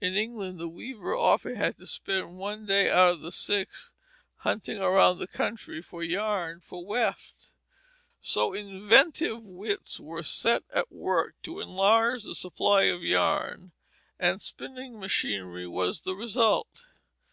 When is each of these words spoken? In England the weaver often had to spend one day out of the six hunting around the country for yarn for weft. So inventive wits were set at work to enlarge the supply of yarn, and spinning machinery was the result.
In 0.00 0.16
England 0.16 0.58
the 0.58 0.66
weaver 0.66 1.14
often 1.14 1.54
had 1.54 1.76
to 1.78 1.86
spend 1.86 2.36
one 2.36 2.66
day 2.66 2.90
out 2.90 3.10
of 3.12 3.20
the 3.20 3.30
six 3.30 3.92
hunting 4.38 4.78
around 4.78 5.18
the 5.20 5.28
country 5.28 5.80
for 5.80 6.02
yarn 6.02 6.58
for 6.58 6.84
weft. 6.84 7.52
So 8.20 8.52
inventive 8.52 9.44
wits 9.44 10.00
were 10.00 10.24
set 10.24 10.64
at 10.74 10.90
work 10.90 11.40
to 11.44 11.60
enlarge 11.60 12.24
the 12.24 12.34
supply 12.34 12.86
of 12.86 13.04
yarn, 13.04 13.70
and 14.18 14.42
spinning 14.42 14.98
machinery 14.98 15.68
was 15.68 16.00
the 16.00 16.16
result. 16.16 16.86